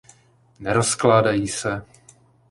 [0.59, 1.85] Nerozkládají se.